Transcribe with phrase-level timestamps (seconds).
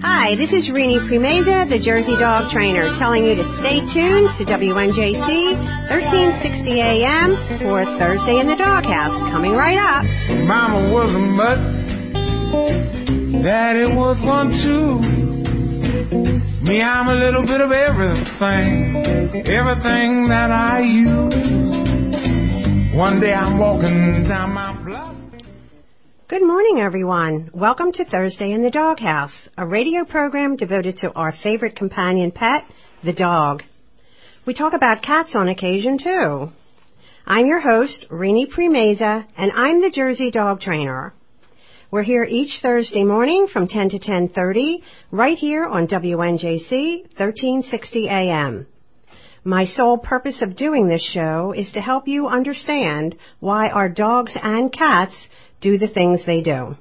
[0.00, 4.46] Hi, this is Rini Primeza, the Jersey Dog Trainer, telling you to stay tuned to
[4.46, 5.26] WNJC
[5.90, 9.18] 1360 AM for Thursday in the Doghouse.
[9.34, 10.06] Coming right up.
[10.46, 11.58] Mama was a mutt,
[13.42, 15.02] Daddy was one too.
[16.62, 18.94] Me, I'm a little bit of everything,
[19.50, 21.34] everything that I use.
[22.94, 25.17] One day I'm walking down my block.
[26.28, 27.48] Good morning, everyone.
[27.54, 32.64] Welcome to Thursday in the Doghouse, a radio program devoted to our favorite companion pet,
[33.02, 33.62] the dog.
[34.46, 36.50] We talk about cats on occasion, too.
[37.26, 41.14] I'm your host, Rini Primeza, and I'm the Jersey Dog Trainer.
[41.90, 48.66] We're here each Thursday morning from 10 to 10.30, right here on WNJC 1360 AM.
[49.44, 54.32] My sole purpose of doing this show is to help you understand why our dogs
[54.34, 55.16] and cats
[55.60, 56.76] do the things they do.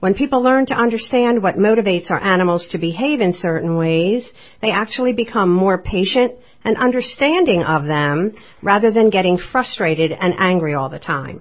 [0.00, 4.24] When people learn to understand what motivates our animals to behave in certain ways,
[4.60, 6.32] they actually become more patient
[6.64, 11.40] and understanding of them rather than getting frustrated and angry all the time.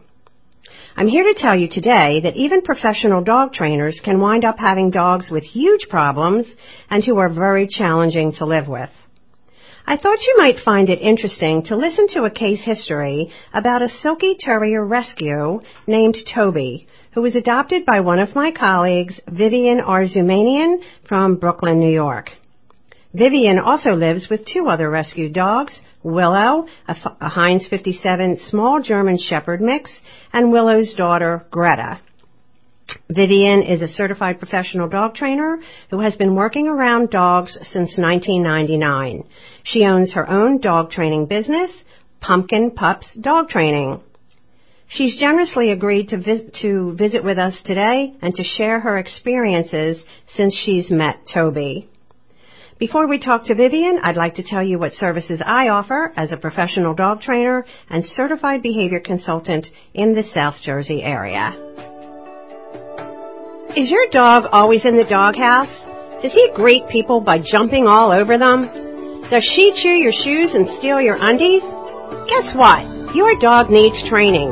[0.95, 4.91] I'm here to tell you today that even professional dog trainers can wind up having
[4.91, 6.45] dogs with huge problems
[6.89, 8.89] and who are very challenging to live with.
[9.91, 13.89] I thought you might find it interesting to listen to a case history about a
[13.89, 20.77] Silky Terrier rescue named Toby, who was adopted by one of my colleagues, Viviane Arzoumanian
[21.09, 22.29] from Brooklyn, New York.
[23.13, 29.17] Viviane also lives with two other rescued dogs, Willow, a, a Heinz 57 small German
[29.17, 29.91] Shepherd mix,
[30.31, 31.99] and Willow's daughter, Greta.
[33.09, 39.23] Viviane is a certified professional dog trainer who has been working around dogs since 1999.
[39.63, 41.71] She owns her own dog training business,
[42.19, 44.01] Pumpkin Pups Dog Training.
[44.87, 49.97] She's generously agreed to, vis- to visit with us today and to share her experiences
[50.35, 51.87] since she's met Toby.
[52.77, 56.31] Before we talk to Viviane, I'd like to tell you what services I offer as
[56.31, 61.70] a professional dog trainer and certified behavior consultant in the South Jersey area.
[63.71, 65.71] Is your dog always in the doghouse?
[66.21, 68.67] Does he greet people by jumping all over them?
[69.31, 71.63] Does she chew your shoes and steal your undies?
[72.27, 72.83] Guess what?
[73.15, 74.51] Your dog needs training.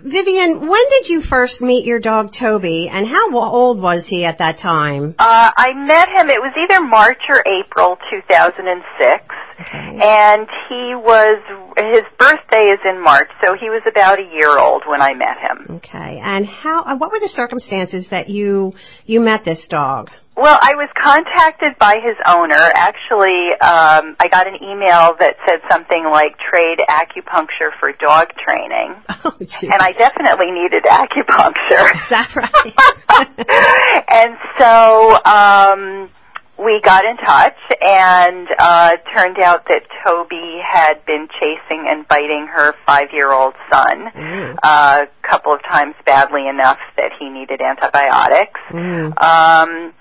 [0.02, 4.38] Viviane, when did you first meet your dog Toby, and how old was he at
[4.38, 5.14] that time?
[5.18, 6.28] Uh, I met him.
[6.30, 9.24] It was either March or April 2006,
[9.60, 9.98] Okay.
[10.02, 11.38] and he was
[11.76, 15.38] his birthday is in March, so he was about a year old when I met
[15.38, 15.76] him.
[15.76, 16.96] Okay, and how?
[16.96, 18.72] What were the circumstances that you
[19.06, 20.10] you met this dog?
[20.36, 22.58] Well, I was contacted by his owner.
[22.58, 28.94] Actually, um, I got an email that said something like "trade acupuncture for dog training,"
[29.24, 31.86] Oh, and I definitely needed acupuncture.
[31.86, 32.74] Is that right?
[34.10, 36.10] and so um
[36.58, 42.46] we got in touch and uh turned out that Toby had been chasing and biting
[42.52, 44.56] her 5-year-old son Mm.
[44.62, 48.60] uh, a couple of times badly enough that he needed antibiotics.
[48.70, 49.14] Mm.
[49.22, 49.92] Um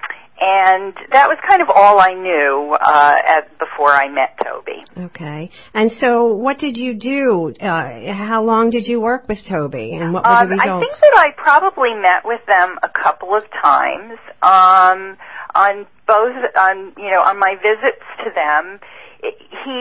[0.46, 4.84] and that was kind of all I knew uh at, before I met Toby.
[5.08, 7.54] Okay, and so what did you do?
[7.60, 10.94] Uh, how long did you work with Toby, and what were Um, the I think
[11.00, 14.20] that I probably met with them a couple of times.
[14.42, 15.18] Um,
[15.56, 18.80] on both, on you know, on my visits to them,
[19.22, 19.78] he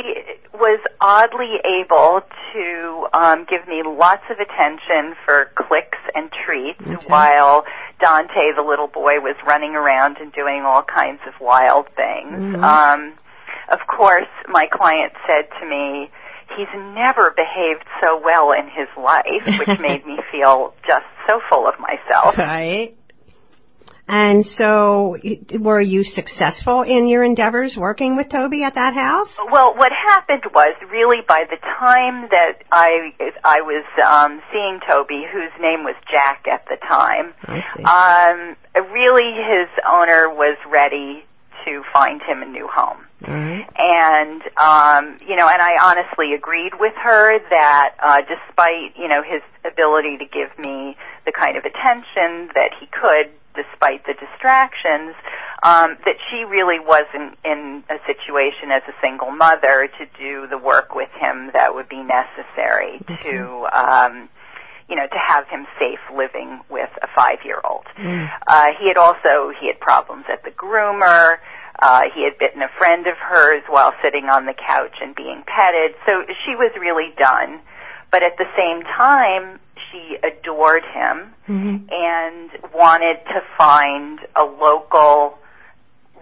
[0.55, 2.21] was oddly able
[2.53, 7.07] to um, give me lots of attention for clicks and treats, Okay.
[7.09, 7.65] while
[8.03, 12.57] Dante, the little boy, was running around and doing all kinds of wild things.
[12.57, 12.63] Mhm.
[12.63, 13.13] Um,
[13.69, 16.11] of course, my client said to me,
[16.57, 21.67] he's never behaved so well in his life, which made me feel just so full
[21.69, 22.37] of myself.
[22.37, 22.93] Right.
[24.09, 29.29] And so, y- were you successful in your endeavors working with Toby at that house?
[29.51, 33.15] Well, what happened was really by the time that I
[33.45, 37.33] I was um, seeing Toby, whose name was Jack at the time,
[37.87, 38.57] um,
[38.93, 41.25] really his owner was ready
[41.65, 42.99] to find him a new home.
[43.27, 43.67] Right.
[43.77, 49.23] and um you know and I honestly agreed with her that uh despite you know
[49.23, 55.15] his ability to give me the kind of attention that he could despite the distractions
[55.63, 60.59] um that she really wasn't in a situation as a single mother to do the
[60.59, 64.29] work with him that would be necessary to um
[64.89, 68.31] you know to have him safe living with a 5-year-old Mm.
[68.47, 71.39] uh, he had also he had problems at the groomer.
[71.81, 75.43] Uh, he had bitten a friend of hers while sitting on the couch and being
[75.47, 75.95] petted.
[76.07, 77.61] So she was really done.
[78.13, 79.59] But at the same time,
[79.91, 81.91] she adored him Mhm.
[81.91, 85.39] and wanted to find a local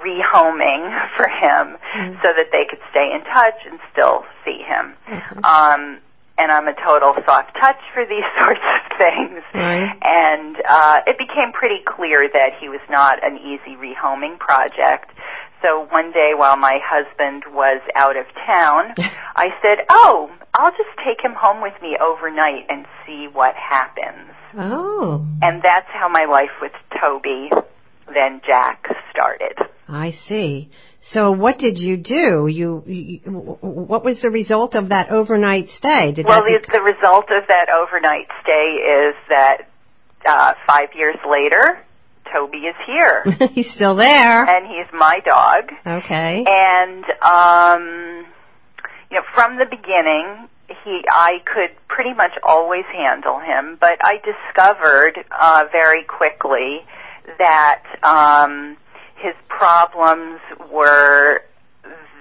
[0.00, 0.82] rehoming
[1.16, 2.22] for him Mhm.
[2.22, 4.96] so that they could stay in touch and still see him.
[5.12, 5.40] Okay.
[5.44, 5.98] Um,
[6.40, 9.44] and I'm a total soft touch for these sorts of things.
[9.52, 9.92] Right.
[10.00, 15.12] And uh, it became pretty clear that he was not an easy rehoming project.
[15.60, 18.94] So one day while my husband was out of town,
[19.36, 24.32] I said, "Oh, I'll just take him home with me overnight and see what happens."
[24.58, 27.50] Oh, And that's how my life with Toby,
[28.12, 29.56] then Jack, started.
[29.88, 30.70] I see.
[31.12, 32.46] So, what did you do?
[32.46, 36.12] You, you what was the result of that overnight stay?
[36.12, 39.68] Did Well, the, the result of that overnight stay is that
[40.24, 41.80] uh, five years later,
[42.32, 43.24] Toby is here,
[43.54, 44.44] he's still there?
[44.44, 45.64] and he's my dog.
[46.04, 46.44] Okay.
[46.46, 48.26] And um,
[49.10, 50.48] you know, from the beginning,
[50.84, 56.80] he I could pretty much always handle him, but I discovered uh, very quickly
[57.38, 58.76] that um,
[59.20, 60.40] his problems
[60.72, 61.42] were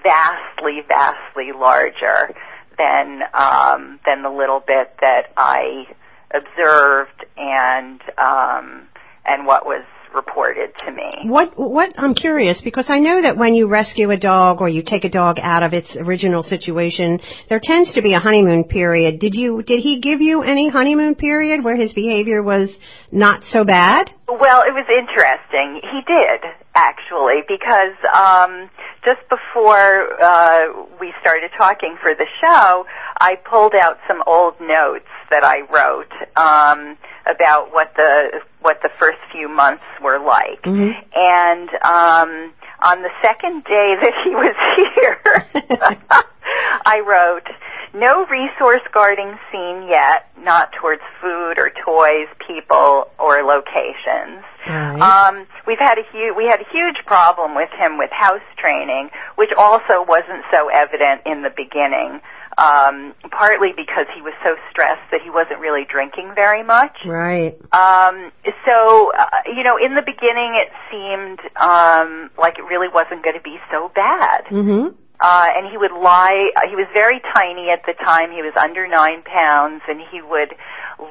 [0.03, 2.33] vastly, vastly larger
[2.77, 5.85] than um, than the little bit that I
[6.33, 8.87] observed and um,
[9.25, 9.83] and what was
[10.13, 11.29] reported to me.
[11.29, 14.83] What what I'm curious because I know that when you rescue a dog or you
[14.85, 17.19] take a dog out of its original situation,
[17.49, 19.19] there tends to be a honeymoon period.
[19.19, 22.69] Did you did he give you any honeymoon period where his behavior was
[23.11, 24.11] not so bad?
[24.27, 25.81] Well, it was interesting.
[25.81, 26.45] He did
[26.75, 28.69] actually because um,
[29.03, 32.85] just before uh, we started talking for the show,
[33.19, 36.97] I pulled out some old notes that I wrote um,
[37.29, 40.91] about what the what the first few months were like, Mhm.
[41.15, 44.55] and um, on the second day that he was
[44.95, 45.17] here,
[46.85, 47.47] I wrote.
[47.91, 54.45] No resource guarding seen yet, not towards food or toys, people, or locations.
[54.69, 55.01] Right.
[55.01, 59.09] Um, we've had a huge we had a huge problem with him with house training,
[59.37, 62.21] which also wasn't so evident in the beginning.
[62.57, 66.97] Um, partly because he was so stressed that he wasn't really drinking very much.
[67.05, 67.55] Right.
[67.71, 68.31] Um,
[68.65, 69.25] so uh,
[69.55, 73.57] you know, in the beginning, it seemed um, like it really wasn't going to be
[73.71, 74.45] so bad.
[74.51, 74.93] Mhm.
[75.21, 76.49] Uh, and he would lie.
[76.69, 78.31] He was very tiny at the time.
[78.31, 80.55] He was under nine pounds, and he would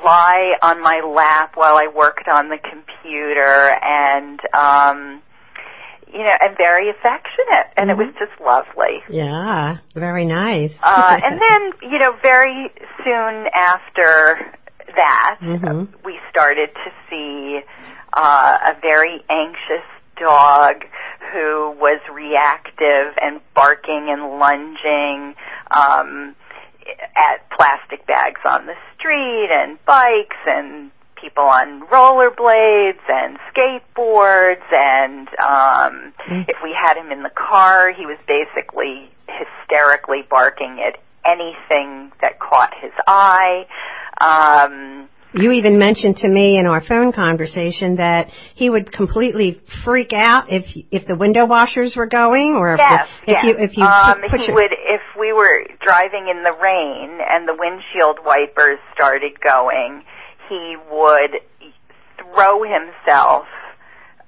[0.02, 5.22] lie on my lap while I worked on the computer, and um,
[6.12, 9.02] you know, and very affectionate, and it was just lovely.
[9.10, 9.78] Yeah.
[9.94, 10.72] Very nice.
[10.82, 12.70] Uh, and then, you know, very
[13.04, 14.38] soon after
[14.96, 15.88] that, Mhm.
[16.04, 17.60] we started to see
[18.14, 19.84] uh, a very anxious
[20.16, 20.84] dog
[21.32, 25.34] who was reactive and barking and lunging
[25.70, 26.34] um,
[27.14, 35.28] at plastic bags on the street and bikes and people on rollerblades and skateboards and
[35.40, 36.44] um Mm.
[36.48, 42.38] if we had him in the car he was basically hysterically barking at anything that
[42.38, 43.64] caught his eye
[44.20, 50.12] um You even mentioned to me in our phone conversation that he would completely freak
[50.12, 53.44] out if if the window washers were going, or if, Yes, if yes.
[53.44, 57.20] you if you um, put he your, would if we were driving in the rain
[57.20, 60.02] and the windshield wipers started going,
[60.48, 61.40] he would
[62.18, 63.46] throw himself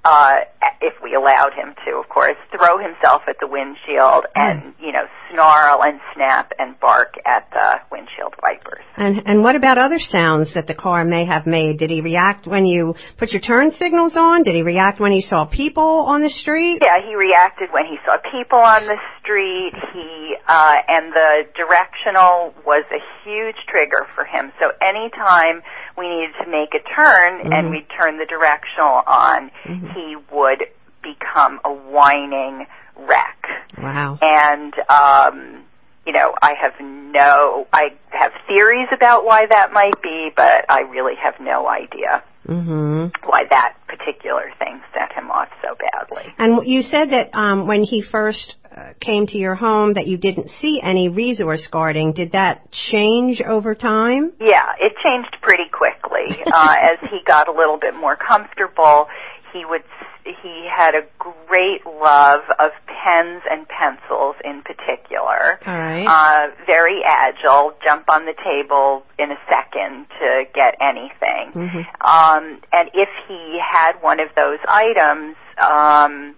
[0.05, 0.33] uh,
[0.81, 5.05] if we allowed him to, of course, throw himself at the windshield and, you know,
[5.31, 8.83] snarl and snap and bark at the windshield wipers.
[8.97, 11.79] And and what about other sounds that the car may have made?
[11.79, 14.43] Did he react when you put your turn signals on?
[14.43, 16.79] Did he react when he saw people on the street?
[16.81, 19.73] Yeah, he reacted when he saw people on the street.
[19.93, 24.53] He uh and the directional was a huge trigger for him.
[24.59, 25.63] So anytime
[25.97, 27.53] we needed to make a turn Mm-hmm.
[27.53, 29.51] and we'd turn the directional on,
[29.95, 30.65] he would
[31.03, 32.67] become a whining
[32.97, 33.39] wreck.
[33.79, 34.19] Wow.
[34.21, 35.65] And um
[36.07, 40.81] you know, I have no I have theories about why that might be, but I
[40.83, 43.13] really have no idea Mhm.
[43.25, 46.33] why that particular thing set him off so badly.
[46.39, 48.57] And you said that um when he first
[49.01, 52.13] came to your home that you didn't see any resource guarding.
[52.13, 54.33] Did that change over time?
[54.41, 56.45] Yeah, it changed pretty quickly.
[56.53, 59.07] Uh, as he got a little bit more comfortable,
[59.53, 59.83] he would
[60.25, 65.59] he had a great love of pens and pencils in particular.
[65.67, 66.07] All right.
[66.07, 71.53] Uh, very agile, jump on the table in a second to get anything.
[71.55, 71.87] Mhm.
[72.01, 76.35] Um, and if he had one of those items, um,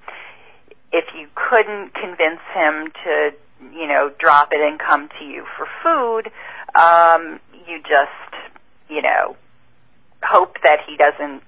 [0.92, 3.30] if you couldn't convince him to,
[3.74, 6.30] you know, drop it and come to you for food,
[6.78, 8.52] um, you just,
[8.88, 9.36] you know,
[10.22, 11.42] hope that he doesn't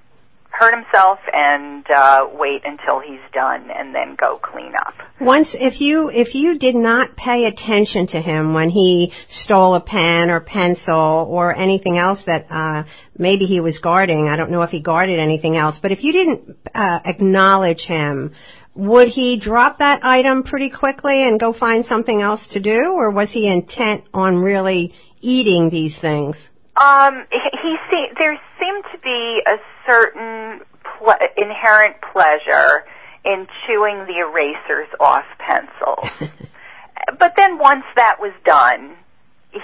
[0.55, 4.95] hurt himself and uh, wait until he's done and then go clean up.
[5.21, 9.81] Once, if you if you did not pay attention to him when he stole a
[9.81, 12.85] pen or pencil or anything else that uh,
[13.19, 16.13] maybe he was guarding, I don't know if he guarded anything else, but if you
[16.13, 18.33] didn't uh, acknowledge him,
[18.75, 23.11] would he drop that item pretty quickly and go find something else to do, or
[23.11, 26.37] was he intent on really eating these things?
[26.81, 30.61] Um, he, he there seemed to be a certain
[30.99, 32.85] ple- inherent pleasure
[33.25, 36.31] in chewing the erasers off pencils.
[37.19, 38.97] but then once that was done,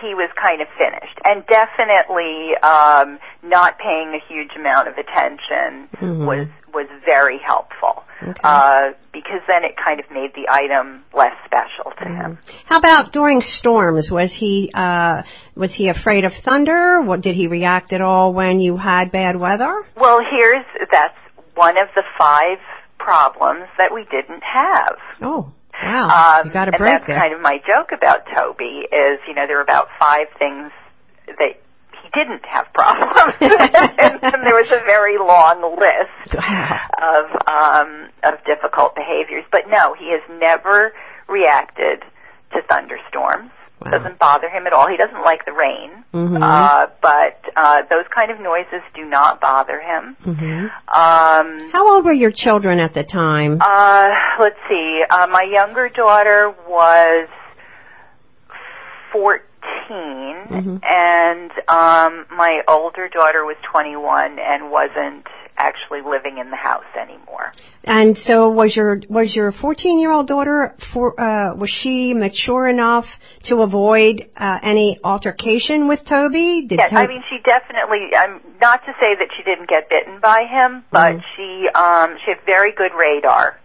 [0.00, 5.88] he was kind of finished, and definitely um, not paying a huge amount of attention
[6.00, 6.26] Mhm.
[6.26, 8.40] was was very helpful Okay.
[8.44, 12.38] uh, because then it kind of made the item less special to him.
[12.66, 14.08] How about during storms?
[14.10, 15.22] Was he uh,
[15.56, 17.00] was he afraid of thunder?
[17.02, 19.84] What did he react at all when you had bad weather?
[19.96, 21.16] Well, here's that's
[21.56, 22.58] one of the five
[22.98, 24.96] problems that we didn't have.
[25.22, 26.40] Oh, wow!
[26.40, 27.18] Um, you got a and break that's there.
[27.18, 30.70] kind of my joke about Toby is, you know, there are about five things
[31.26, 31.60] that
[32.02, 38.42] he didn't have problems, and, and there was a very long list of um, of
[38.44, 39.44] difficult behaviors.
[39.52, 40.92] But no, he has never
[41.28, 42.02] reacted
[42.52, 43.50] to thunderstorms.
[43.80, 43.92] Wow.
[43.92, 44.88] Doesn't bother him at all.
[44.88, 46.42] He doesn't like the rain, Mhm.
[46.42, 47.19] uh, but
[47.56, 50.16] uh, those kind of noises do not bother him.
[50.22, 53.58] hmm Um, How old were your children at the time?
[53.60, 54.08] uh,
[54.40, 55.02] let's see.
[55.10, 57.28] Uh, my younger daughter was
[59.12, 60.80] 14, Mhm.
[60.84, 65.26] and um, my older daughter was 21 and wasn't
[65.60, 67.52] actually living in the house anymore.
[67.84, 72.68] And so, was your was your 14 year old daughter for uh, was she mature
[72.68, 73.06] enough
[73.44, 76.66] to avoid uh, any altercation with Toby?
[76.68, 78.10] Did Yeah, I mean, she definitely.
[78.16, 81.22] I'm not to say that she didn't get bitten by him, but Mhm.
[81.36, 83.59] she um, she had very good radar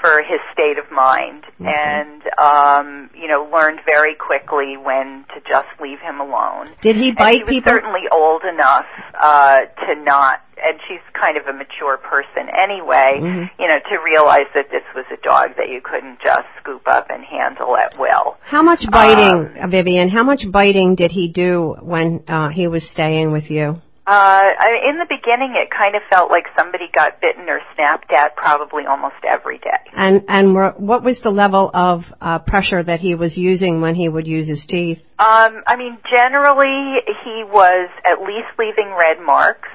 [0.00, 5.68] for his state of mind, and um, you know, learned very quickly when to just
[5.80, 6.68] leave him alone.
[6.82, 7.72] did he And bite was people?
[7.72, 8.86] certainly old enough
[9.20, 13.50] uh, to not, and she's kind of a mature person anyway, Mhm.
[13.58, 17.06] you know, to realize that this was a dog that you couldn't just scoop up
[17.10, 18.36] and handle at will.
[18.42, 20.10] How much biting, Um, Viviane?
[20.10, 23.76] How much biting did he do when uh, he was staying with you?
[24.08, 28.10] Uh, I, in the beginning, it kind of felt like somebody got bitten or snapped
[28.10, 29.84] at probably almost every day.
[29.92, 34.08] And and what was the level of uh, pressure that he was using when he
[34.08, 35.00] would use his teeth?
[35.18, 39.68] Um, I mean, generally, he was at least leaving red marks.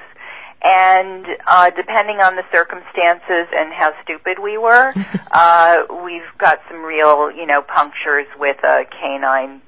[0.64, 4.94] And uh, depending on the circumstances and how stupid we were,
[5.30, 9.62] uh, we've got some real, you know, punctures with a canine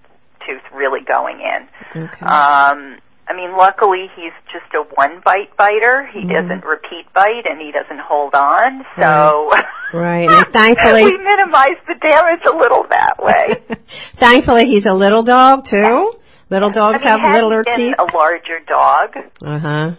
[0.45, 2.03] tooth really going in.
[2.03, 2.27] Okay.
[2.27, 6.09] Um, I mean, luckily he's just a one bite biter.
[6.13, 6.33] He Mhm.
[6.35, 8.85] doesn't repeat bite and he doesn't hold on.
[8.99, 9.51] So
[9.93, 10.29] Right.
[10.31, 13.63] And thankfully- we minimize the damage a little that way.
[14.21, 16.13] Thankfully, he's a little dog too.
[16.51, 17.95] Little dogs I mean, have littler teeth.
[17.99, 19.91] a larger dog, Uh huh.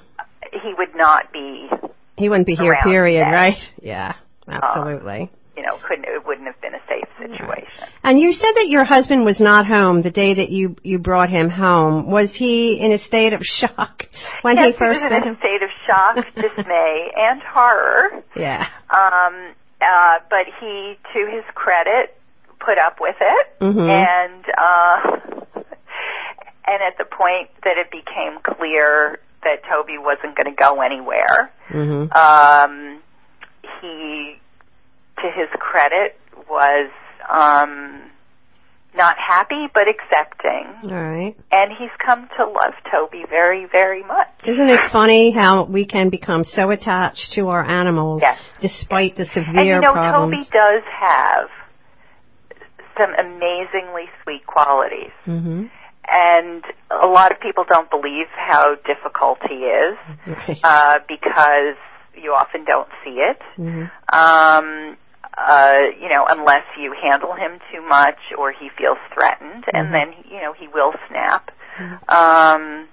[0.53, 1.69] he would not be.
[2.17, 3.36] He wouldn't be here, period, today.
[3.36, 3.57] right?
[3.81, 4.13] Yeah,
[4.50, 5.29] absolutely.
[5.57, 7.89] You know, couldn't it wouldn't have been a safe situation.
[8.03, 11.29] And you said that your husband was not home the day that you you brought
[11.29, 12.09] him home.
[12.11, 14.03] Was he in a state of shock
[14.43, 15.37] when yes, he first he was in a him?
[15.39, 18.23] state of shock, dismay, and horror.
[18.35, 18.67] Yeah.
[18.93, 22.15] Um, uh, but he, to his credit,
[22.59, 23.89] put up with it, Mhm.
[23.89, 25.61] and uh,
[26.67, 31.51] and at the point that it became clear that Toby wasn't going to go anywhere,
[31.69, 32.13] Mhm.
[32.15, 32.99] um,
[33.81, 34.39] he,
[35.21, 36.17] to his credit,
[36.50, 36.89] was
[37.29, 38.01] um,
[38.95, 41.36] not happy but accepting, All right.
[41.51, 44.27] and he's come to love Toby very, very much.
[44.45, 48.39] Isn't it funny how we can become so attached to our animals Yes.
[48.62, 50.36] despite the severe And you know, problems?
[50.36, 51.50] Toby does have
[52.97, 55.12] some amazingly sweet qualities.
[55.25, 55.65] hmm
[56.09, 59.97] And a lot of people don't believe how difficult he is
[60.63, 61.75] uh, because
[62.15, 63.39] you often don't see it.
[63.59, 63.91] Mhm.
[64.12, 64.97] Um,
[65.38, 69.74] uh, you know, unless you handle him too much or he feels threatened, Mhm.
[69.74, 71.51] and then you know he will snap.
[72.10, 72.88] Um,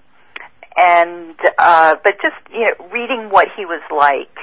[0.77, 4.37] and uh, but just you know, reading what he was like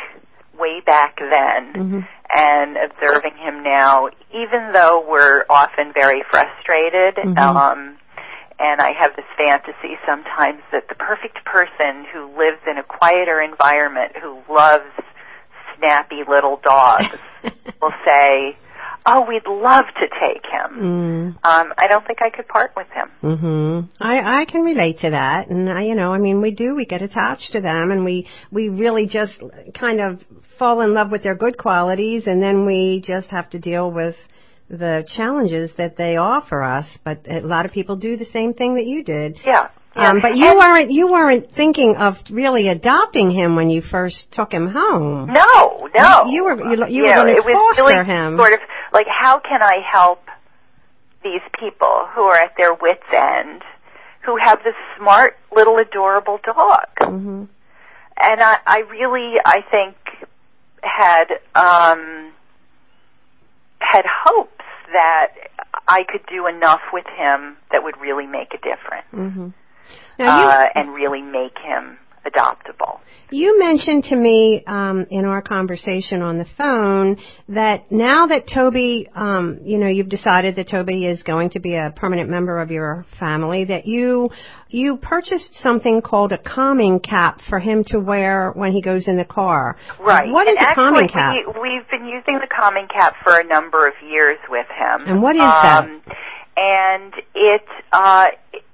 [0.58, 2.08] way back then Mhm.
[2.36, 7.38] and observing him now, even though we're often very frustrated, Mhm.
[7.38, 7.98] um,
[8.60, 13.41] and I have this fantasy sometimes that the perfect person who lives in a quieter
[13.41, 14.91] environment, who loves
[15.81, 17.17] snappy little dogs,
[17.81, 18.57] will say,
[19.05, 21.27] "Oh, we'd love to take him." Mm.
[21.43, 23.09] Um, I don't think I could part with him.
[23.23, 23.89] Mhm.
[24.00, 26.75] I I can relate to that, and I, you know, I mean, we do.
[26.75, 29.33] We get attached to them, and we we really just
[29.77, 30.19] kind of
[30.59, 34.15] fall in love with their good qualities, and then we just have to deal with
[34.69, 36.85] the challenges that they offer us.
[37.03, 39.39] But a lot of people do the same thing that you did.
[39.45, 39.67] Yeah.
[39.95, 40.10] Yeah.
[40.10, 44.31] Um, but you And- weren't you weren't thinking of really adopting him when you first
[44.31, 45.27] took him home.
[45.33, 46.25] No, no.
[46.29, 48.38] You were- you- you were it was foster really him.
[48.38, 48.60] Sort of
[48.93, 50.24] like, how can I help
[51.24, 53.63] these people who are at their wits' end,
[54.21, 56.88] who have this smart little adorable dog?
[57.00, 57.43] hmm
[58.24, 59.95] And I, I really, I think,
[60.83, 62.31] had um,
[63.79, 65.27] had hopes that
[65.88, 69.53] I could do enough with him that would really make a difference, hmm you,
[70.19, 73.00] uh, and really make him adoptable.
[73.33, 77.17] You mentioned to me um, in our conversation on the phone
[77.48, 81.75] that now that Toby, um, you know, you've decided that Toby is going to be
[81.75, 84.29] a permanent member of your family, that you
[84.67, 89.15] you purchased something called a calming cap for him to wear when he goes in
[89.15, 89.77] the car.
[90.00, 90.29] Right.
[90.29, 91.35] What is and a calming cap?
[91.55, 95.07] We, we've been using the calming cap for a number of years with him.
[95.07, 95.85] And what is that?
[95.85, 96.01] um,
[96.57, 97.63] And it
[97.94, 98.27] uh,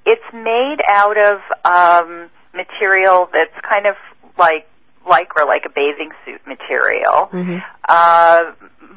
[0.08, 3.96] it's made out of um, material that's kind of
[4.40, 4.66] like
[5.06, 7.30] lycra, like a bathing suit material.
[7.34, 7.62] Mhm.
[7.88, 8.44] Uh,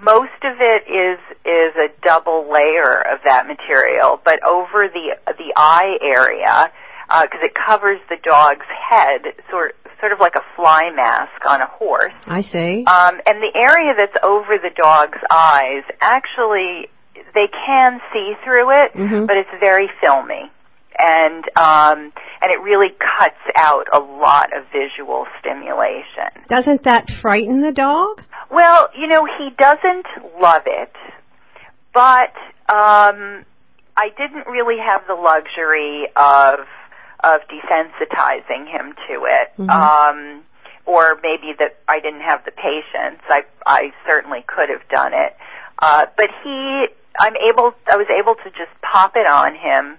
[0.03, 5.53] most of it is is a double layer of that material, but over the the
[5.57, 6.71] eye area,
[7.09, 11.67] because it covers the dog's head, sort sort of like a fly mask on a
[11.67, 12.15] horse.
[12.27, 12.85] I see.
[12.87, 16.89] Um, and the area that's over the dog's eyes, actually,
[17.35, 19.27] they can see through it, Mhm.
[19.27, 20.51] but it's very filmy,
[20.99, 26.47] and um, and it really cuts out a lot of visual stimulation.
[26.49, 28.23] Doesn't that frighten the dog?
[28.51, 30.07] Well, you know, he doesn't
[30.41, 30.93] love it,
[31.95, 32.35] but
[32.69, 33.45] um,
[33.97, 36.61] I didn't really have the luxury of
[37.23, 39.53] of desensitizing him to it.
[39.59, 39.71] Mhm.
[39.71, 40.45] Um,
[40.87, 43.23] or maybe that I didn't have the patience.
[43.29, 45.37] I I certainly could have done it.
[45.79, 46.87] Uh, but he
[47.19, 49.99] I'm able I was able to just pop it on him.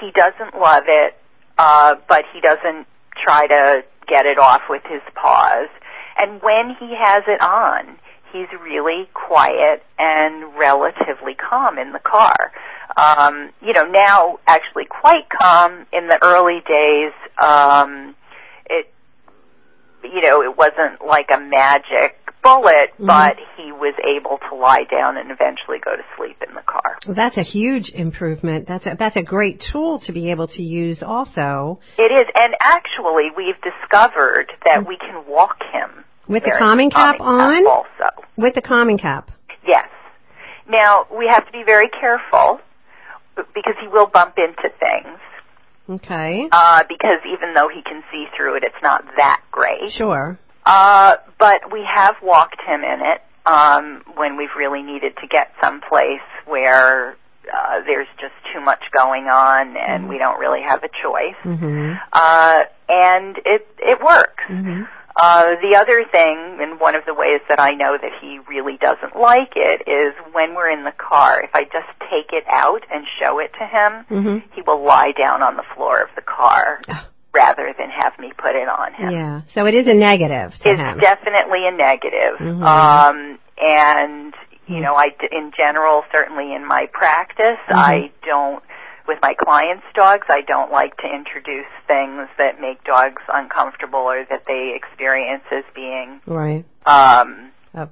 [0.00, 1.16] He doesn't love it,
[1.56, 5.68] uh, but he doesn't try to get it off with his paws.
[6.16, 7.98] And when he has it on,
[8.32, 12.52] he's really quiet and relatively calm in the car.
[12.96, 15.86] Um, you know, now actually quite calm.
[15.92, 18.14] In the early days, um,
[18.68, 18.92] it,
[20.02, 23.06] you know, it wasn't like a magic bullet, Mhm.
[23.06, 26.98] but he was able to lie down and eventually go to sleep in the car.
[27.06, 28.66] Well, that's a huge improvement.
[28.66, 32.54] That's a, that's a great tool to be able to use also It is, and
[32.62, 37.66] actually, we've discovered that we can walk him with the calming cap on.
[37.66, 38.08] also.
[38.36, 39.30] With the calming cap.
[39.66, 39.88] Yes.
[40.68, 42.60] Now we have to be very careful
[43.54, 45.18] because he will bump into things.
[45.90, 46.46] Okay.
[46.52, 49.90] Uh, because even though he can see through it, it's not that great.
[49.92, 50.38] Sure.
[50.68, 55.50] Uh, but we have walked him in it um, when we've really needed to get
[55.62, 57.16] someplace where
[57.48, 61.40] uh, there's just too much going on and we don't really have a choice.
[61.44, 61.98] Mhm.
[62.12, 64.44] Uh, and it it works.
[64.50, 64.86] Mhm.
[65.20, 68.76] Uh, the other thing, and one of the ways that I know that he really
[68.76, 71.40] doesn't like it, is when we're in the car.
[71.42, 74.42] If I just take it out and show it to him, Mhm.
[74.52, 77.06] he will lie down on the floor of the car Ah.
[77.34, 79.10] Rather than have me put it on him.
[79.10, 79.40] Yeah.
[79.54, 80.98] So it is a negative to It's him.
[80.98, 82.38] definitely a negative.
[82.40, 82.62] Mhm.
[82.64, 84.34] Um, and
[84.66, 87.76] you know, I, in general, certainly in my practice, Mhm.
[87.76, 88.62] I don't.
[89.06, 94.22] With my clients' dogs, I don't like to introduce things that make dogs uncomfortable or
[94.28, 96.66] that they experience as being right.
[96.84, 97.86] um, uh,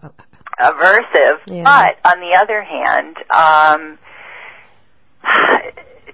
[0.61, 1.39] aversive.
[1.47, 1.63] Yeah.
[1.65, 3.99] But on the other hand, um,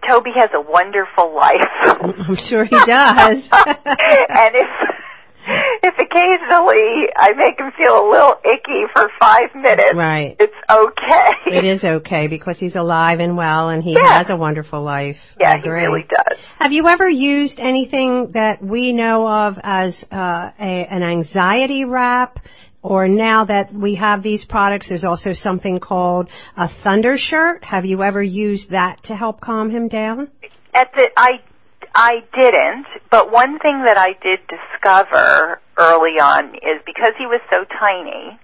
[0.09, 1.69] Toby has a wonderful life.
[1.83, 3.43] I'm sure he does.
[3.53, 4.69] and if
[5.83, 10.37] if occasionally I make him feel a little icky for five minutes, right.
[10.39, 11.57] it's okay.
[11.59, 14.19] It is okay because he's alive and well and he Yeah.
[14.19, 15.17] has a wonderful life.
[15.41, 16.39] Yeah, he really does.
[16.59, 22.39] Have you ever used anything that we know of as uh, a, an anxiety wrap?
[22.83, 27.63] Or now that we have these products, there's also something called a thunder shirt.
[27.65, 30.29] Have you ever used that to help calm him down?
[30.75, 31.41] At the I
[31.95, 37.41] I didn't, but one thing that I did discover early on is because he was
[37.51, 38.39] so tiny,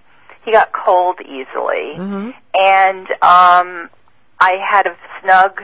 [0.45, 1.97] he got cold easily.
[1.97, 2.29] Mm-hmm.
[2.53, 3.89] and um
[4.39, 5.59] I had a snug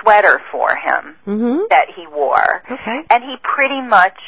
[0.00, 1.58] sweater for him Mm-hmm.
[1.70, 3.00] that he wore Okay.
[3.10, 4.18] and he pretty much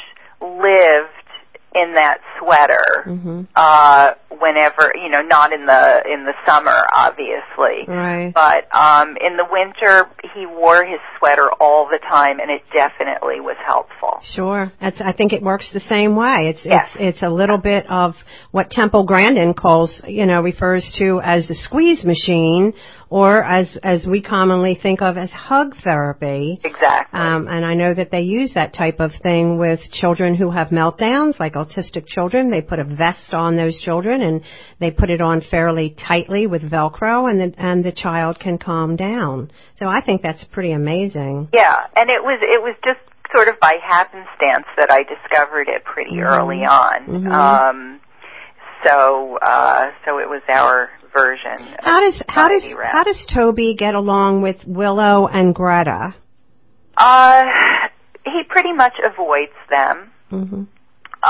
[0.41, 1.30] lived
[1.75, 3.43] in that sweater Mm-hmm.
[3.57, 8.33] uh whenever you know not in the in the summer obviously Right.
[8.35, 13.41] but um in the winter he wore his sweater all the time and it definitely
[13.41, 14.71] was helpful Sure.
[14.81, 16.51] That's, I think it works the same way.
[16.55, 16.89] It's, Yes.
[16.95, 18.15] it's, it's a little bit of
[18.51, 22.75] what Temple Grandin calls, you know, refers to as the squeeze machine
[23.11, 26.61] or as, as we commonly think of as hug therapy.
[26.62, 30.53] exactly Um, and I know that they use that type of thing with children who
[30.53, 32.51] have meltdowns, like autistic children.
[32.51, 34.42] They put a vest on those children and
[34.79, 38.94] they put it on fairly tightly with Velcro and the, and the child can calm
[38.94, 39.51] down.
[39.79, 41.49] So I think that's pretty amazing.
[41.53, 43.01] Yeah, and it was it was just
[43.35, 46.27] sort of by happenstance that I discovered it pretty Mhm.
[46.27, 47.07] early on.
[47.07, 47.33] Mhm.
[47.33, 48.01] Um,
[48.85, 51.75] so uh, so it was our version.
[51.81, 52.92] How does how does Wrap.
[52.92, 56.14] how does Toby get along with Willow and Greta?
[56.96, 57.42] Uh,
[58.25, 60.11] he pretty much avoids them.
[60.29, 60.62] hmm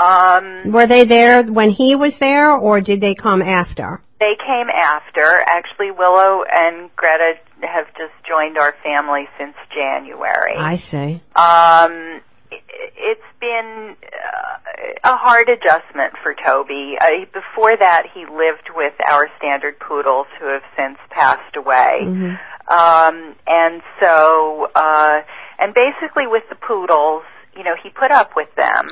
[0.01, 4.01] Um, Were they there when he was there, or did they come after?
[4.21, 5.25] they came after.
[5.49, 10.57] Actually, Willow and Greta have just joined our family since January.
[10.59, 11.23] I see.
[11.35, 16.97] Um, it's been uh, a hard adjustment for Toby.
[17.01, 22.01] Uh, before that, he lived with our standard poodles who have since passed away.
[22.03, 22.35] hmm
[22.71, 25.23] Um, and so, uh,
[25.59, 27.25] and basically with the poodles,
[27.57, 28.91] you know, he put up with them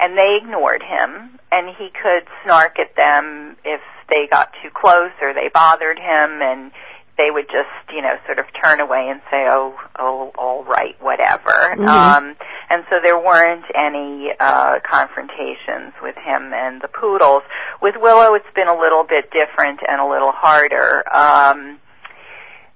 [0.00, 5.12] and they ignored him and he could snark at them if they got too close
[5.22, 6.72] or they bothered him and
[7.20, 10.96] they would just, you know, sort of turn away and say, oh, oh, all right,
[11.02, 11.76] whatever.
[11.76, 11.86] Mhm.
[11.86, 12.36] Um,
[12.70, 17.42] and so there weren't any, uh, confrontations with him and the poodles.
[17.82, 21.04] With Willow, it's been a little bit different and a little harder.
[21.12, 21.78] Um,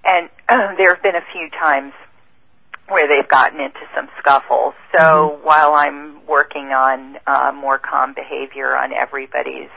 [0.05, 1.95] and uh, there have been a few times
[2.89, 4.75] where they've gotten into some scuffles.
[4.95, 9.73] So while I'm working on uh, more calm behavior on everybody's,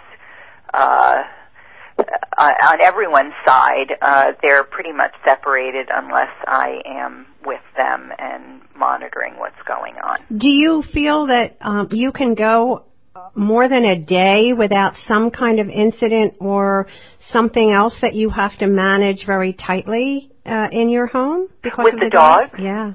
[0.74, 1.24] uh,
[2.00, 8.62] uh, on everyone's side, uh, they're pretty much separated unless I am with them and
[8.76, 10.18] monitoring what's going on.
[10.36, 12.84] Do you feel that um, you can go
[13.36, 16.88] more than a day without some kind of incident or
[17.32, 21.96] something else that you have to manage very tightly uh, in your home because With
[21.96, 22.52] of the the dogs?
[22.52, 22.64] dogs?
[22.64, 22.94] Yeah.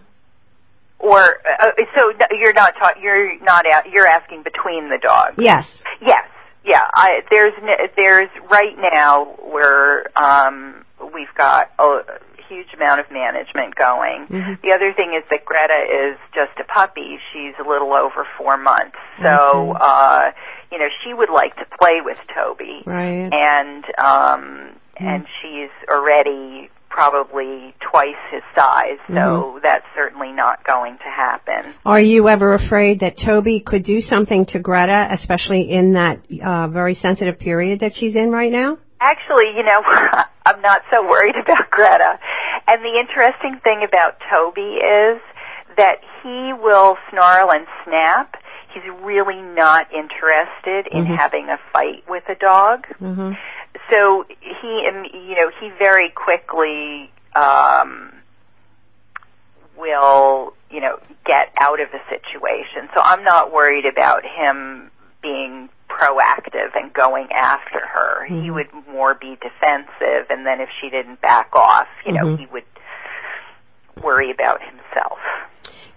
[0.98, 5.34] Or uh, so you're not ta- you're not a- you're asking between the dogs.
[5.36, 5.64] Yes.
[6.00, 6.28] Yes,
[6.64, 6.82] yeah.
[6.94, 7.52] I, there's
[7.96, 12.00] there's right now where um, we've got a
[12.48, 14.26] huge amount of management going.
[14.28, 14.60] Mhm.
[14.62, 17.18] The other thing is that Greta is just a puppy.
[17.32, 19.78] She's a little over four months, so Okay.
[19.80, 20.30] uh,
[20.70, 23.32] you know she would like to play with Toby, Right.
[23.32, 29.62] and um, and she's already probably twice his size, so Mhm.
[29.62, 31.74] that's certainly not going to happen.
[31.86, 36.68] Are you ever afraid that Toby could do something to Greta, especially in that uh,
[36.68, 38.76] very sensitive period that she's in right now?
[39.00, 39.80] Actually, you know,
[40.46, 42.18] I'm not so worried about Greta.
[42.68, 45.20] And the interesting thing about Toby is
[45.78, 48.36] that he will snarl and snap.
[48.74, 51.16] He's really not interested in Mhm.
[51.16, 52.86] having a fight with a dog.
[53.02, 53.32] Mm-hmm.
[53.90, 58.12] So he, im- you know, he very quickly um,
[59.76, 62.88] will, you know, get out of a situation.
[62.94, 64.90] So I'm not worried about him
[65.22, 68.24] being proactive and going after her.
[68.24, 68.54] He Mhm.
[68.54, 72.38] would more be defensive, and then if she didn't back off, you know, Mhm.
[72.38, 72.64] he would
[74.02, 75.20] worry about himself.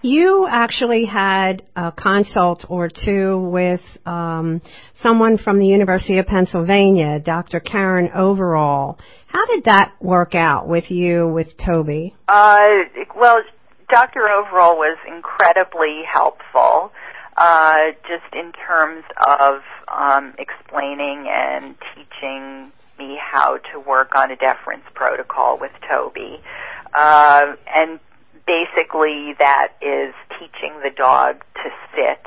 [0.06, 4.62] You actually had a consult or two with um,
[5.02, 7.58] someone from the University of Pennsylvania, Dr.
[7.58, 9.00] Karen Overall.
[9.26, 12.14] How did that work out with you with Toby?
[12.28, 12.84] Uh,
[13.18, 13.38] well,
[13.88, 14.28] Dr.
[14.28, 16.92] Overall was incredibly helpful,
[17.36, 24.36] uh, just in terms of um, explaining and teaching me how to work on a
[24.36, 26.40] deference protocol with Toby.
[26.96, 27.98] Uh, and
[28.46, 32.22] basically that is teaching the dog to sit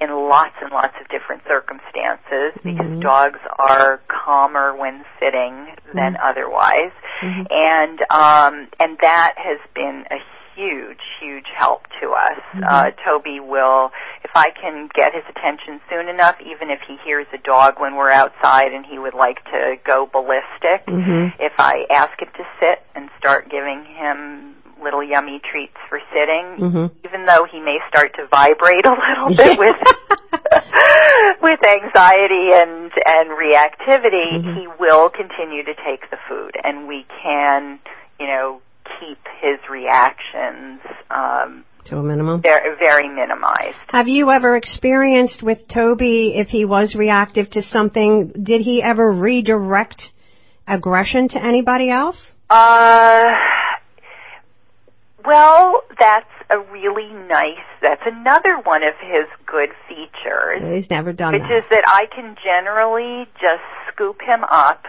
[0.00, 3.00] in lots and lots of different circumstances because Mhm.
[3.00, 6.20] dogs are calmer when sitting than Mhm.
[6.20, 6.90] otherwise
[7.22, 7.46] Mhm.
[7.50, 10.18] and um and that has been a
[10.56, 12.64] huge huge help to us Mhm.
[12.68, 13.92] uh toby will
[14.24, 17.94] if i can get his attention soon enough even if he hears a dog when
[17.94, 21.32] we're outside and he would like to go ballistic Mhm.
[21.38, 26.46] if i ask him to sit and start giving him little yummy treats for sitting
[26.60, 26.90] Mhm.
[27.04, 29.76] even though he may start to vibrate a little bit with
[31.42, 34.54] with anxiety and and reactivity, Mhm.
[34.58, 37.78] he will continue to take the food, and we can,
[38.20, 38.60] you know,
[39.00, 42.40] keep his reactions um, To a minimum.
[42.42, 43.76] very very minimized.
[43.88, 49.10] Have you ever experienced with Toby if he was reactive to something, did he ever
[49.10, 50.02] redirect
[50.66, 52.16] aggression to anybody else?
[52.50, 53.22] Uh,
[55.26, 57.64] well, that's a really nice.
[57.82, 60.62] That's another one of his good features.
[60.82, 64.84] He's never done which is that I can generally just scoop him up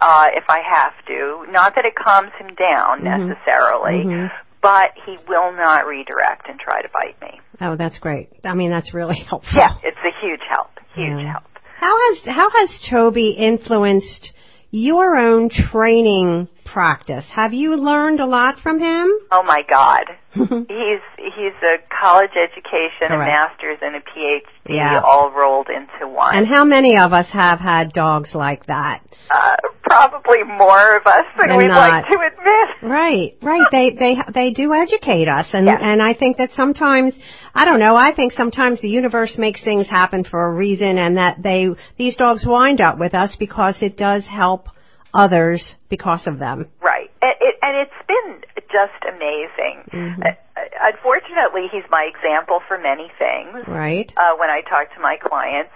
[0.00, 1.50] uh, if I have to.
[1.50, 3.26] Not that it calms him down Mhm.
[3.28, 4.30] necessarily, Mhm.
[4.62, 7.40] but he will not redirect and try to bite me.
[7.60, 8.28] Oh, that's great.
[8.44, 9.58] I mean, that's really helpful.
[9.58, 10.70] Yeah, it's a huge help.
[10.94, 11.32] Huge Yeah.
[11.32, 11.44] help.
[11.80, 14.32] How has how has Toby influenced
[14.70, 17.24] your own training practice?
[17.34, 19.08] Have you learned a lot from him?
[19.32, 20.04] Oh my God.
[20.34, 25.00] He's he's a college education, a master's, and a PhD Yeah.
[25.04, 26.36] all rolled into one.
[26.36, 29.00] and how many of us have had dogs like that?
[29.34, 31.78] uh, probably more of us than Than we'd not.
[31.88, 32.68] like to admit.
[32.82, 33.66] Right, right.
[33.72, 35.78] They they they do educate us, and Yes.
[35.82, 37.14] and I think that sometimes
[37.54, 37.96] I don't know.
[37.96, 42.16] I think sometimes the universe makes things happen for a reason, and that they these
[42.16, 44.68] dogs wind up with us because it does help
[45.14, 46.66] others because of them.
[46.80, 47.10] Right.
[47.22, 49.84] And, it, and it's been just amazing.
[49.92, 50.26] Mhm.
[50.26, 50.60] Uh,
[50.92, 54.12] unfortunately, he's my example for many things Right.
[54.16, 55.72] uh, when I talk to my clients.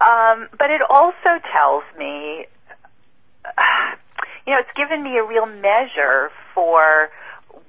[0.00, 2.46] Um, but it also tells me,
[3.44, 3.94] uh,
[4.46, 7.10] you know, it's given me a real measure for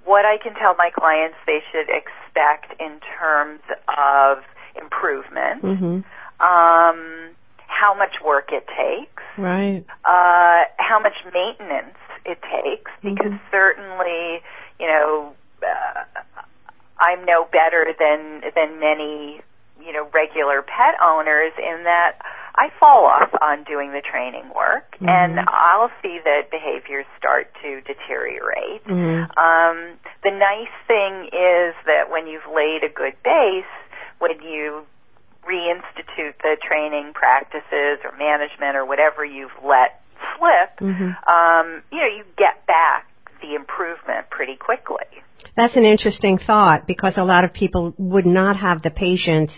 [0.05, 4.43] what I can tell my clients they should expect in terms of
[4.79, 6.03] improvement, Mhm.
[6.39, 7.35] um,
[7.69, 9.85] how much work it takes, Right.
[10.05, 13.39] uh, how much maintenance it takes because Mhm.
[13.51, 14.43] certainly,
[14.79, 16.03] you know, uh,
[16.99, 19.41] I'm no better than than many,
[19.79, 22.17] you know, regular pet owners in that
[22.55, 25.07] I fall off on doing the training work Mhm.
[25.07, 28.83] and I'll see that behaviors start to deteriorate.
[28.85, 29.37] Mhm.
[29.37, 33.65] Um, the nice thing is that when you've laid a good base,
[34.17, 34.85] when you
[35.47, 40.01] reinstitute the training practices or management or whatever you've let
[40.37, 41.15] slip, Mhm.
[41.27, 43.05] um, you know, you get back
[43.41, 45.05] the improvement pretty quickly.
[45.55, 49.51] That's an interesting thought because a lot of people would not have the patience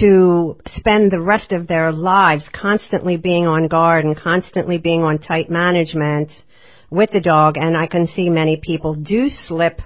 [0.00, 5.18] to spend the rest of their lives constantly being on guard and constantly being on
[5.18, 6.30] tight management
[6.90, 9.80] with the dog and I can see many people do slip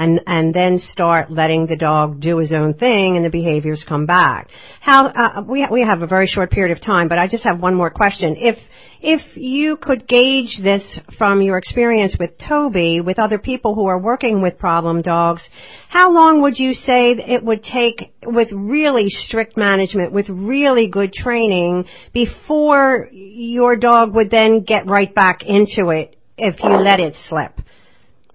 [0.00, 4.06] and and then start letting the dog do his own thing and the behaviors come
[4.06, 4.48] back.
[4.80, 7.60] How uh, we we have a very short period of time, but I just have
[7.60, 8.34] one more question.
[8.38, 8.56] If
[9.02, 10.82] if you could gauge this
[11.18, 15.42] from your experience with Toby, with other people who are working with problem dogs,
[15.90, 21.12] how long would you say it would take with really strict management, with really good
[21.12, 21.84] training,
[22.14, 27.52] before your dog would then get right back into it if you let it slip?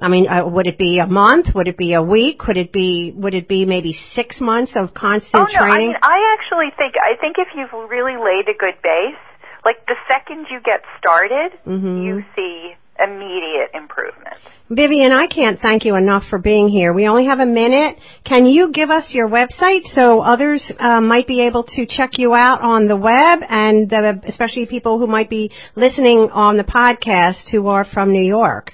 [0.01, 1.47] I mean, uh, would it be a month?
[1.55, 2.39] Would it be a week?
[2.39, 3.13] Could it be?
[3.15, 5.87] Would it be maybe six months of constant oh no, I training?
[5.87, 9.15] mean, I actually think I think if you've really laid a good base,
[9.63, 12.03] like the second you get started, Mhm.
[12.05, 14.35] you see immediate improvement.
[14.71, 16.91] Viviane, I can't thank you enough for being here.
[16.93, 17.97] We only have a minute.
[18.23, 22.33] Can you give us your website so others uh, might be able to check you
[22.33, 27.49] out on the web, and uh, especially people who might be listening on the podcast
[27.51, 28.71] who are from New York?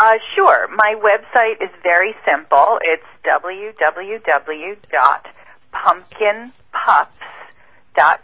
[0.00, 0.66] Uh, sure.
[0.74, 2.78] My website is very simple.
[2.82, 3.04] It's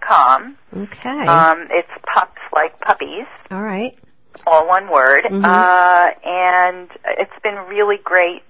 [0.01, 0.57] com.
[0.75, 1.27] Okay.
[1.27, 3.97] Um, it's pups like puppies, All right.
[4.47, 5.25] all one word.
[5.25, 5.45] Mhm.
[5.45, 8.43] Uh, and it's been really great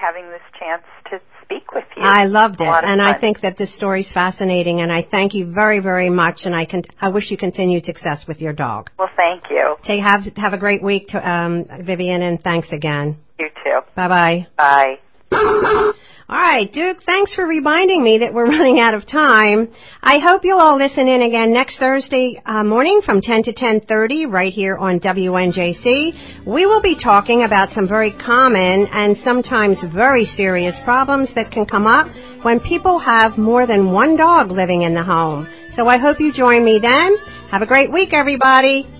[0.00, 2.02] having this chance to speak with you.
[2.02, 5.50] I loved it, and I think that this story is fascinating, and I thank you
[5.52, 8.90] very, very much, and I can, I wish you continued success with your dog.
[8.98, 9.76] Well, thank you.
[9.84, 13.18] Take have have a great week, to, um, Viviane, and thanks again.
[13.38, 13.80] You too.
[13.94, 14.46] Bye bye.
[14.56, 14.98] Bye.
[15.30, 19.72] All right, Duke, thanks for reminding me that we're running out of time.
[20.02, 24.30] I hope you'll all listen in again next Thursday uh, morning from 10 to 10:30
[24.30, 26.46] right here on WNJC.
[26.46, 31.64] We will be talking about some very common and sometimes very serious problems that can
[31.64, 32.08] come up
[32.42, 35.48] when people have more than one dog living in the home.
[35.76, 37.16] So I hope you join me then.
[37.50, 38.97] Have a great week everybody.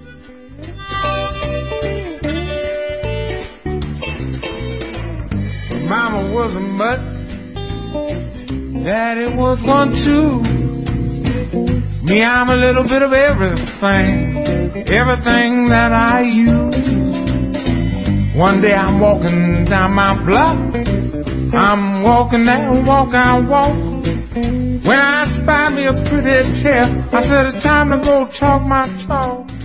[5.88, 7.00] Mama was a mutt.
[8.84, 10.44] Daddy was one too.
[12.04, 14.36] Me, I'm a little bit of everything.
[14.84, 16.76] Everything that I use.
[18.36, 20.58] One day I'm walking down my block.
[21.56, 23.72] I'm walking that walk I walk.
[24.84, 28.86] When I spy me a pretty chair, I said it's time to go talk my
[29.08, 29.57] talk.